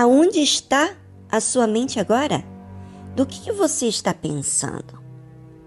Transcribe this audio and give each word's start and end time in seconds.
Aonde 0.00 0.38
está 0.38 0.96
a 1.28 1.40
sua 1.40 1.66
mente 1.66 1.98
agora? 1.98 2.44
Do 3.16 3.26
que, 3.26 3.50
você 3.50 3.88
está 3.88 4.14
pensando? 4.14 4.96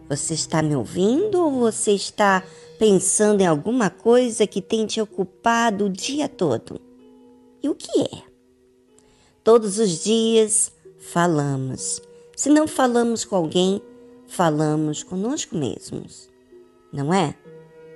Você 0.08 0.36
está 0.36 0.62
me 0.62 0.74
ouvindo 0.74 1.44
ou 1.44 1.52
você 1.60 1.92
está 1.92 2.42
pensando 2.80 3.42
em 3.42 3.46
alguma 3.46 3.90
coisa 3.90 4.48
que 4.48 4.62
tem 4.62 4.86
te 4.86 5.02
ocupado 5.02 5.88
o 5.88 5.90
dia 5.90 6.30
todo? 6.30 6.80
E 7.62 7.68
o 7.68 7.76
que 7.76 8.04
é? 8.04 8.24
Todos 9.44 9.78
os 9.80 10.02
dias 10.02 10.72
falamos. 10.98 12.02
Se 12.34 12.50
não 12.50 12.70
falamos 12.70 13.26
com 13.26 13.36
alguém, 13.36 13.82
falamos 14.30 15.04
conosco 15.04 15.58
mesmos. 15.58 16.30
Não 16.94 17.14
é? 17.14 17.36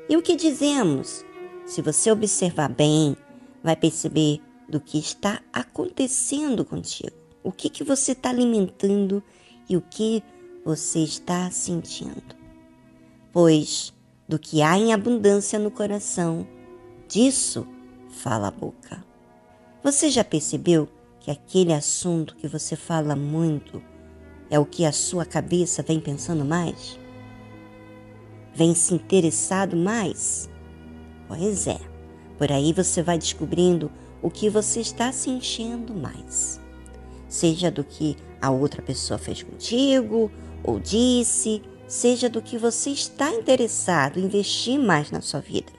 E 0.09 0.17
o 0.17 0.21
que 0.21 0.35
dizemos? 0.35 1.23
Se 1.65 1.81
você 1.81 2.11
observar 2.11 2.67
bem, 2.67 3.15
vai 3.63 3.77
perceber 3.77 4.41
do 4.67 4.79
que 4.79 4.97
está 4.97 5.41
acontecendo 5.53 6.65
contigo. 6.65 7.15
O 7.43 7.51
que, 7.51 7.69
que 7.69 7.83
você 7.83 8.13
está 8.13 8.29
alimentando 8.29 9.23
e 9.69 9.77
o 9.77 9.81
que 9.81 10.23
você 10.63 10.99
está 10.99 11.49
sentindo. 11.51 12.35
Pois 13.31 13.93
do 14.27 14.39
que 14.39 14.63
há 14.63 14.75
em 14.77 14.91
abundância 14.91 15.59
no 15.59 15.69
coração, 15.69 16.47
disso 17.07 17.67
fala 18.09 18.47
a 18.47 18.51
boca. 18.51 19.05
Você 19.83 20.09
já 20.09 20.23
percebeu 20.23 20.89
que 21.19 21.29
aquele 21.29 21.73
assunto 21.73 22.35
que 22.35 22.47
você 22.47 22.75
fala 22.75 23.15
muito 23.15 23.83
é 24.49 24.57
o 24.57 24.65
que 24.65 24.85
a 24.85 24.91
sua 24.91 25.25
cabeça 25.25 25.83
vem 25.83 25.99
pensando 25.99 26.43
mais? 26.43 26.99
Vem 28.53 28.73
se 28.73 28.95
interessado 28.95 29.75
mais? 29.75 30.49
Pois 31.27 31.67
é, 31.67 31.79
por 32.37 32.51
aí 32.51 32.73
você 32.73 33.03
vai 33.03 33.19
descobrindo 33.19 33.91
o 34.25 34.31
que 34.31 34.49
você 34.49 34.79
está 34.79 35.11
se 35.11 35.29
enchendo 35.29 35.93
mais. 35.93 36.59
Seja 37.29 37.69
do 37.69 37.83
que 37.83 38.17
a 38.41 38.49
outra 38.49 38.81
pessoa 38.81 39.19
fez 39.19 39.43
contigo 39.43 40.31
ou 40.63 40.79
disse, 40.79 41.61
seja 41.87 42.27
do 42.27 42.41
que 42.41 42.57
você 42.57 42.89
está 42.89 43.29
interessado 43.29 44.17
em 44.17 44.23
investir 44.23 44.79
mais 44.79 45.11
na 45.11 45.21
sua 45.21 45.41
vida. 45.41 45.71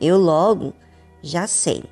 Eu 0.00 0.18
logo 0.18 0.74
já 1.22 1.46
sei. 1.46 1.84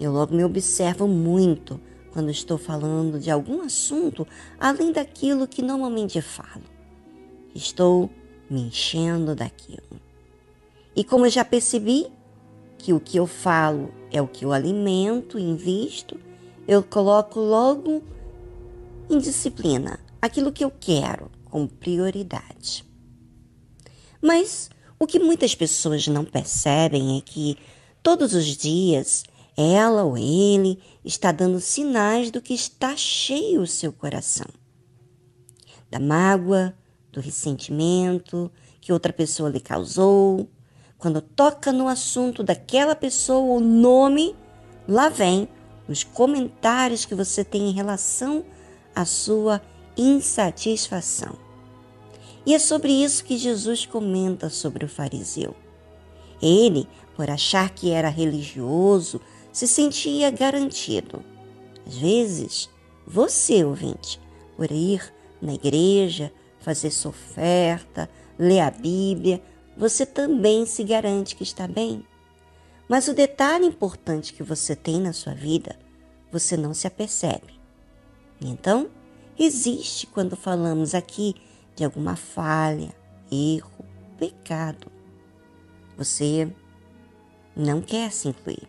Eu 0.00 0.12
logo 0.12 0.34
me 0.34 0.42
observo 0.42 1.06
muito 1.06 1.78
quando 2.10 2.30
estou 2.30 2.56
falando 2.56 3.20
de 3.20 3.30
algum 3.30 3.60
assunto 3.60 4.26
além 4.58 4.92
daquilo 4.92 5.46
que 5.46 5.60
normalmente 5.60 6.22
falo. 6.22 6.64
Estou 7.54 8.08
me 8.48 8.62
enchendo 8.62 9.34
daquilo. 9.34 10.00
E 10.96 11.04
como 11.04 11.26
eu 11.26 11.30
já 11.30 11.44
percebi 11.44 12.06
que 12.78 12.94
o 12.94 12.98
que 12.98 13.18
eu 13.18 13.26
falo 13.26 13.99
é 14.10 14.20
o 14.20 14.28
que 14.28 14.44
eu 14.44 14.52
alimento 14.52 15.38
invisto, 15.38 16.18
eu 16.66 16.82
coloco 16.82 17.40
logo 17.40 18.02
em 19.08 19.18
disciplina 19.18 19.98
aquilo 20.20 20.52
que 20.52 20.64
eu 20.64 20.70
quero 20.70 21.30
com 21.44 21.66
prioridade. 21.66 22.84
Mas 24.22 24.70
o 24.98 25.06
que 25.06 25.18
muitas 25.18 25.54
pessoas 25.54 26.06
não 26.06 26.24
percebem 26.24 27.18
é 27.18 27.20
que 27.20 27.56
todos 28.02 28.34
os 28.34 28.44
dias 28.56 29.24
ela 29.56 30.04
ou 30.04 30.16
ele 30.16 30.78
está 31.04 31.32
dando 31.32 31.60
sinais 31.60 32.30
do 32.30 32.40
que 32.40 32.54
está 32.54 32.96
cheio 32.96 33.62
o 33.62 33.66
seu 33.66 33.92
coração. 33.92 34.46
Da 35.90 35.98
mágoa, 35.98 36.74
do 37.10 37.20
ressentimento 37.20 38.50
que 38.80 38.92
outra 38.92 39.12
pessoa 39.12 39.50
lhe 39.50 39.60
causou. 39.60 40.48
Quando 41.00 41.22
toca 41.22 41.72
no 41.72 41.88
assunto 41.88 42.42
daquela 42.42 42.94
pessoa 42.94 43.56
o 43.56 43.58
nome, 43.58 44.36
lá 44.86 45.08
vem 45.08 45.48
os 45.88 46.04
comentários 46.04 47.06
que 47.06 47.14
você 47.14 47.42
tem 47.42 47.70
em 47.70 47.72
relação 47.72 48.44
à 48.94 49.06
sua 49.06 49.62
insatisfação. 49.96 51.36
E 52.44 52.54
é 52.54 52.58
sobre 52.58 52.92
isso 52.92 53.24
que 53.24 53.38
Jesus 53.38 53.86
comenta 53.86 54.50
sobre 54.50 54.84
o 54.84 54.88
fariseu. 54.88 55.54
Ele, 56.40 56.86
por 57.16 57.30
achar 57.30 57.70
que 57.70 57.90
era 57.90 58.08
religioso, 58.08 59.20
se 59.52 59.66
sentia 59.66 60.30
garantido. 60.30 61.24
Às 61.86 61.96
vezes, 61.96 62.70
você, 63.06 63.64
ouvinte, 63.64 64.20
por 64.56 64.70
ir 64.70 65.02
na 65.40 65.54
igreja, 65.54 66.30
fazer 66.60 66.90
sua 66.90 67.10
oferta, 67.10 68.08
ler 68.38 68.60
a 68.60 68.70
Bíblia, 68.70 69.42
você 69.80 70.04
também 70.04 70.66
se 70.66 70.84
garante 70.84 71.34
que 71.34 71.42
está 71.42 71.66
bem. 71.66 72.04
Mas 72.86 73.08
o 73.08 73.14
detalhe 73.14 73.64
importante 73.64 74.34
que 74.34 74.42
você 74.42 74.76
tem 74.76 75.00
na 75.00 75.14
sua 75.14 75.32
vida, 75.32 75.74
você 76.30 76.54
não 76.54 76.74
se 76.74 76.86
apercebe. 76.86 77.58
Então, 78.42 78.90
existe 79.38 80.06
quando 80.06 80.36
falamos 80.36 80.94
aqui 80.94 81.34
de 81.74 81.82
alguma 81.82 82.14
falha, 82.14 82.94
erro, 83.32 83.86
pecado. 84.18 84.92
Você 85.96 86.54
não 87.56 87.80
quer 87.80 88.12
se 88.12 88.28
incluir. 88.28 88.68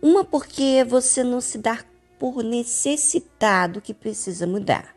Uma 0.00 0.24
porque 0.24 0.84
você 0.88 1.24
não 1.24 1.40
se 1.40 1.58
dá 1.58 1.84
por 2.16 2.44
necessitado 2.44 3.80
que 3.80 3.92
precisa 3.92 4.46
mudar. 4.46 4.94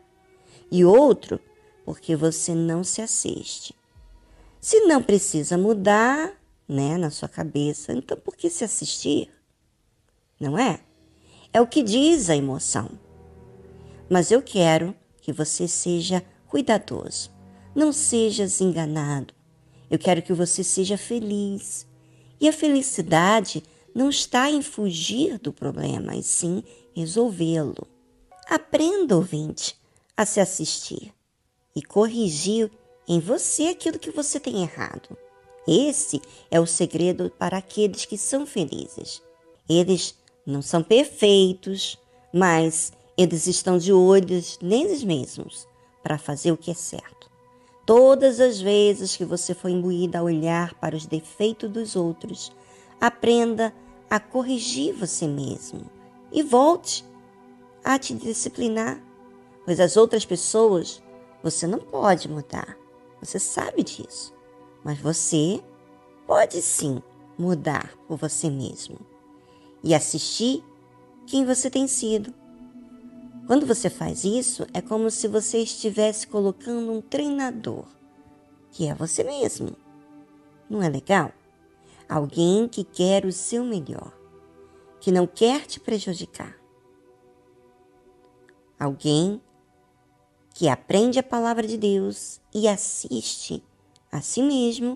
E 0.69 0.85
outro 0.85 1.39
porque 1.83 2.16
você 2.16 2.53
não 2.53 2.83
se 2.83 3.01
assiste. 3.01 3.81
Se 4.61 4.81
não 4.81 5.01
precisa 5.01 5.57
mudar, 5.57 6.31
né, 6.69 6.95
na 6.95 7.09
sua 7.09 7.27
cabeça, 7.27 7.91
então 7.94 8.16
por 8.16 8.35
que 8.35 8.47
se 8.47 8.63
assistir? 8.63 9.27
Não 10.39 10.55
é? 10.55 10.79
É 11.51 11.59
o 11.59 11.66
que 11.66 11.81
diz 11.81 12.29
a 12.29 12.35
emoção. 12.35 12.91
Mas 14.07 14.29
eu 14.29 14.39
quero 14.39 14.95
que 15.19 15.33
você 15.33 15.67
seja 15.67 16.23
cuidadoso. 16.47 17.31
Não 17.73 17.91
sejas 17.91 18.61
enganado. 18.61 19.33
Eu 19.89 19.97
quero 19.97 20.22
que 20.22 20.31
você 20.31 20.63
seja 20.63 20.95
feliz. 20.95 21.88
E 22.39 22.47
a 22.47 22.53
felicidade 22.53 23.63
não 23.95 24.11
está 24.11 24.47
em 24.51 24.61
fugir 24.61 25.39
do 25.39 25.51
problema, 25.51 26.16
e 26.16 26.22
sim 26.22 26.63
resolvê-lo. 26.95 27.88
Aprenda, 28.47 29.16
ouvinte, 29.16 29.75
a 30.16 30.23
se 30.23 30.39
assistir 30.39 31.11
e 31.75 31.81
corrigir 31.81 32.72
em 33.11 33.19
você 33.19 33.67
aquilo 33.67 33.99
que 33.99 34.09
você 34.09 34.39
tem 34.39 34.61
errado. 34.61 35.17
Esse 35.67 36.22
é 36.49 36.61
o 36.61 36.66
segredo 36.66 37.29
para 37.38 37.57
aqueles 37.57 38.05
que 38.05 38.17
são 38.17 38.45
felizes. 38.45 39.22
Eles 39.67 40.16
não 40.45 40.61
são 40.61 40.81
perfeitos, 40.81 41.99
mas 42.33 42.94
eles 43.17 43.47
estão 43.47 43.77
de 43.77 43.91
olhos 43.91 44.57
neles 44.61 45.03
mesmos 45.03 45.67
para 46.01 46.17
fazer 46.17 46.53
o 46.53 46.57
que 46.57 46.72
é 46.72 46.73
certo. 46.73 47.29
Todas 47.85 48.39
as 48.39 48.61
vezes 48.61 49.17
que 49.17 49.25
você 49.25 49.53
for 49.53 49.67
imbuída 49.67 50.19
a 50.19 50.23
olhar 50.23 50.73
para 50.75 50.95
os 50.95 51.05
defeitos 51.05 51.69
dos 51.69 51.97
outros, 51.97 52.49
aprenda 53.01 53.73
a 54.09 54.22
corrigir 54.22 54.93
você 54.93 55.28
mesmo 55.28 55.81
e 56.31 56.41
volte 56.41 57.03
a 57.83 57.99
te 57.99 58.13
disciplinar, 58.13 59.03
pois 59.66 59.81
as 59.81 59.97
outras 59.97 60.23
pessoas 60.23 61.03
você 61.43 61.67
não 61.67 61.79
pode 61.79 62.29
mudar. 62.29 62.79
Você 63.22 63.40
sabe 63.40 63.84
disso, 63.84 64.34
mas 64.84 65.00
você 65.00 65.64
pode 66.26 66.62
sim 66.62 67.02
mudar 67.38 67.96
por 68.08 68.18
você 68.18 68.50
mesmo 68.50 68.98
e 69.84 69.94
assistir 69.94 70.64
quem 71.28 71.46
você 71.46 71.70
tem 71.70 71.88
sido 71.88 72.34
quando 73.52 73.66
você 73.66 73.90
faz 73.90 74.24
isso, 74.24 74.66
é 74.74 74.82
como 74.82 75.12
se 75.12 75.28
você 75.28 75.58
estivesse 75.59 76.26
colocando 76.26 76.90
um 76.92 77.02
treinador, 77.02 77.86
que 78.72 78.88
é 78.88 78.94
você 78.94 79.26
mesmo. 79.26 79.76
Não 80.70 80.82
é 80.82 80.88
legal? 80.88 81.34
Alguém 82.08 82.67
que 82.67 82.84
quer 82.84 83.26
o 83.26 83.32
seu 83.34 83.66
melhor, 83.66 84.14
que 85.02 85.12
não 85.12 85.28
quer 85.28 85.66
te 85.66 85.82
prejudicar. 85.82 86.56
Alguém 88.79 89.41
que 90.61 90.69
aprende 90.69 91.17
a 91.17 91.23
palavra 91.23 91.66
de 91.66 91.75
Deus 91.75 92.40
e 92.53 92.67
assiste 92.67 93.63
a 94.11 94.22
si 94.22 94.43
mesmo 94.43 94.96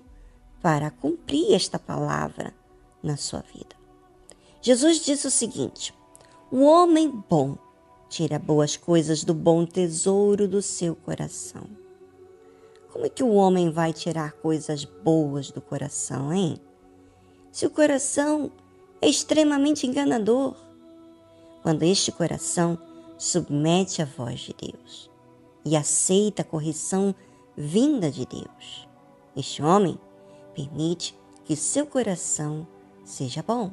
para 0.62 0.92
cumprir 0.92 1.54
esta 1.54 1.76
palavra 1.76 2.54
na 3.02 3.16
sua 3.16 3.40
vida. 3.52 3.74
Jesus 4.62 5.04
disse 5.04 5.26
o 5.26 5.30
seguinte: 5.30 5.92
o 6.52 6.62
homem 6.62 7.10
bom 7.10 7.58
Tira 8.08 8.38
boas 8.38 8.76
coisas 8.76 9.24
do 9.24 9.34
bom 9.34 9.66
tesouro 9.66 10.46
do 10.46 10.62
seu 10.62 10.94
coração. 10.94 11.64
Como 12.92 13.04
é 13.04 13.08
que 13.08 13.24
o 13.24 13.34
homem 13.34 13.68
vai 13.68 13.92
tirar 13.92 14.34
coisas 14.34 14.84
boas 14.84 15.50
do 15.50 15.60
coração, 15.60 16.32
hein? 16.32 16.60
Se 17.50 17.66
o 17.66 17.70
coração 17.70 18.52
é 19.02 19.08
extremamente 19.08 19.84
enganador. 19.84 20.54
Quando 21.64 21.82
este 21.82 22.12
coração 22.12 22.78
submete 23.18 24.00
a 24.00 24.04
voz 24.04 24.38
de 24.38 24.54
Deus 24.54 25.15
e 25.66 25.76
aceita 25.76 26.42
a 26.42 26.44
correção 26.44 27.12
vinda 27.56 28.08
de 28.08 28.24
Deus, 28.24 28.88
este 29.36 29.60
homem 29.60 29.98
permite 30.54 31.18
que 31.44 31.56
seu 31.56 31.84
coração 31.84 32.66
seja 33.04 33.42
bom, 33.42 33.72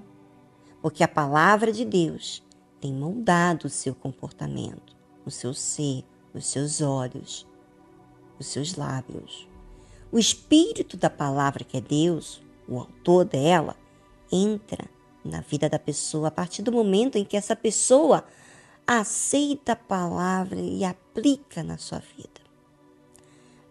porque 0.81 1.03
a 1.03 1.07
palavra 1.07 1.71
de 1.71 1.85
Deus 1.85 2.43
tem 2.81 2.91
moldado 2.91 3.67
o 3.67 3.69
seu 3.69 3.93
comportamento, 3.93 4.95
o 5.23 5.29
seu 5.29 5.53
ser, 5.53 6.03
os 6.33 6.47
seus 6.47 6.81
olhos, 6.81 7.47
os 8.39 8.47
seus 8.47 8.75
lábios. 8.75 9.47
O 10.11 10.17
espírito 10.17 10.97
da 10.97 11.11
palavra 11.11 11.63
que 11.63 11.77
é 11.77 11.81
Deus, 11.81 12.41
o 12.67 12.79
autor 12.79 13.23
dela, 13.23 13.77
entra 14.31 14.89
na 15.23 15.41
vida 15.41 15.69
da 15.69 15.77
pessoa 15.77 16.29
a 16.29 16.31
partir 16.31 16.63
do 16.63 16.71
momento 16.71 17.17
em 17.17 17.23
que 17.23 17.37
essa 17.37 17.55
pessoa 17.55 18.25
aceita 18.85 19.73
a 19.73 19.75
palavra 19.75 20.59
e 20.59 20.83
aplica 20.83 21.63
na 21.63 21.77
sua 21.77 21.99
vida. 21.99 22.41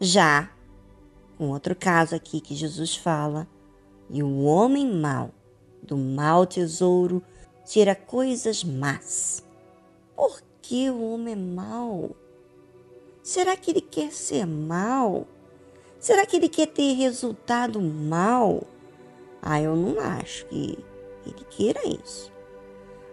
Já 0.01 0.51
um 1.43 1.51
outro 1.51 1.75
caso 1.75 2.15
aqui 2.15 2.41
que 2.41 2.55
Jesus 2.55 2.95
fala, 2.95 3.49
e 4.09 4.23
o 4.23 4.43
homem 4.43 4.87
mau 4.87 5.31
do 5.83 5.97
mau 5.97 6.47
tesouro 6.47 7.23
tira 7.65 7.95
coisas 7.95 8.63
más. 8.63 9.43
Por 10.15 10.41
que 10.61 10.89
o 10.89 11.03
homem 11.13 11.35
é 11.35 11.37
mau? 11.37 12.15
Será 13.23 13.57
que 13.57 13.73
ele 13.73 13.81
quer 13.81 14.13
ser 14.13 14.47
mau? 14.47 15.27
Será 15.99 16.25
que 16.27 16.37
ele 16.37 16.49
quer 16.49 16.67
ter 16.67 16.93
resultado 16.93 17.81
mal? 17.81 18.63
Ah, 19.41 19.61
eu 19.61 19.75
não 19.75 19.99
acho 20.01 20.47
que 20.47 20.79
ele 21.27 21.45
queira 21.51 21.81
isso. 21.87 22.33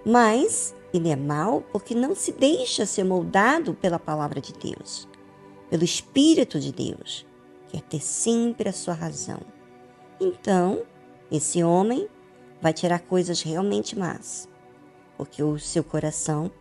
Mas 0.06 0.76
ele 0.94 1.10
é 1.10 1.16
mau 1.16 1.62
porque 1.72 1.94
não 1.94 2.16
se 2.16 2.32
deixa 2.32 2.86
ser 2.86 3.04
moldado 3.04 3.74
pela 3.74 4.00
palavra 4.00 4.42
de 4.42 4.54
Deus, 4.54 5.08
pelo 5.70 5.84
Espírito 5.84 6.60
de 6.60 6.72
Deus, 6.72 7.26
quer 7.68 7.82
ter 7.82 8.02
sempre 8.02 8.70
a 8.70 8.74
sua 8.74 8.94
razão. 8.94 9.40
Então, 10.20 10.84
esse 11.32 11.64
homem 11.64 12.08
vai 12.62 12.74
tirar 12.74 13.00
coisas 13.00 13.42
realmente 13.42 13.98
más, 13.98 14.50
porque 15.18 15.44
o 15.44 15.58
seu 15.60 15.84
coração 15.84 16.52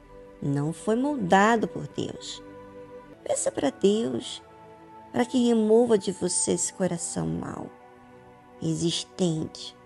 não 0.41 0.73
foi 0.73 0.95
moldado 0.95 1.67
por 1.67 1.89
Deus. 1.89 2.43
Peça 3.25 3.51
para 3.51 3.71
Deus 3.71 4.43
para 5.13 5.25
que 5.25 5.49
remova 5.49 5.99
de 5.99 6.13
você 6.13 6.53
esse 6.53 6.73
coração 6.73 7.27
mau, 7.27 7.71
existente. 8.63 9.77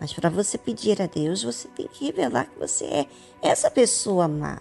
Mas 0.00 0.12
para 0.12 0.30
você 0.30 0.56
pedir 0.56 1.02
a 1.02 1.06
Deus, 1.06 1.42
você 1.42 1.68
tem 1.68 1.88
que 1.88 2.06
revelar 2.06 2.46
que 2.46 2.58
você 2.58 2.84
é 2.84 3.06
essa 3.42 3.70
pessoa 3.70 4.28
má. 4.28 4.60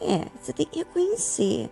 É, 0.00 0.26
você 0.40 0.52
tem 0.52 0.66
que 0.66 0.80
reconhecer. 0.80 1.70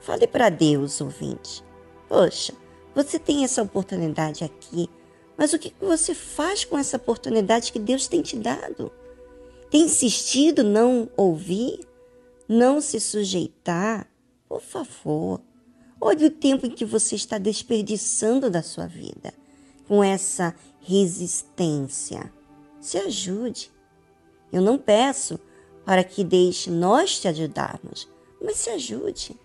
Fale 0.00 0.26
para 0.26 0.48
Deus, 0.48 1.00
ouvinte. 1.00 1.62
Poxa, 2.08 2.54
você 2.94 3.18
tem 3.18 3.44
essa 3.44 3.62
oportunidade 3.62 4.42
aqui, 4.42 4.88
mas 5.36 5.52
o 5.52 5.58
que 5.58 5.74
você 5.80 6.14
faz 6.14 6.64
com 6.64 6.78
essa 6.78 6.96
oportunidade 6.96 7.72
que 7.72 7.78
Deus 7.78 8.08
tem 8.08 8.22
te 8.22 8.36
dado? 8.36 8.90
Tem 9.70 9.82
insistido 9.82 10.62
não 10.62 11.08
ouvir, 11.16 11.80
não 12.48 12.80
se 12.80 13.00
sujeitar? 13.00 14.06
Por 14.48 14.60
favor, 14.60 15.40
olhe 16.00 16.26
o 16.26 16.30
tempo 16.30 16.66
em 16.66 16.70
que 16.70 16.84
você 16.84 17.14
está 17.14 17.38
desperdiçando 17.38 18.50
da 18.50 18.62
sua 18.62 18.86
vida 18.86 19.32
com 19.92 20.02
essa 20.02 20.56
resistência. 20.80 22.32
Se 22.80 22.96
ajude. 22.96 23.70
Eu 24.50 24.62
não 24.62 24.78
peço 24.78 25.38
para 25.84 26.02
que 26.02 26.24
deixe 26.24 26.70
nós 26.70 27.20
te 27.20 27.28
ajudarmos, 27.28 28.08
mas 28.40 28.56
se 28.56 28.70
ajude. 28.70 29.38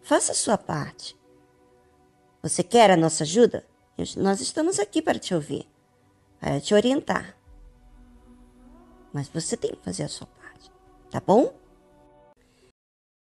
Faça 0.00 0.30
a 0.30 0.34
sua 0.36 0.56
parte. 0.56 1.18
Você 2.40 2.62
quer 2.62 2.88
a 2.88 2.96
nossa 2.96 3.24
ajuda? 3.24 3.66
Nós 4.16 4.40
estamos 4.40 4.78
aqui 4.78 5.02
para 5.02 5.18
te 5.18 5.34
ouvir, 5.34 5.68
para 6.38 6.60
te 6.60 6.72
orientar. 6.72 7.36
Mas 9.12 9.26
você 9.26 9.56
tem 9.56 9.72
que 9.72 9.82
fazer 9.82 10.04
a 10.04 10.08
sua 10.08 10.28
parte, 10.28 10.70
tá 11.10 11.20
bom? 11.20 11.52